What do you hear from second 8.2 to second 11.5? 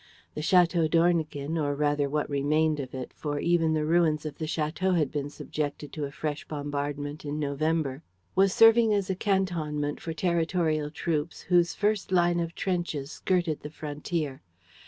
was serving as a cantonment for territorial troops,